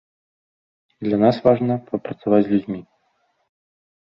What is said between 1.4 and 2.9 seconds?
важна папрацаваць з людзьмі.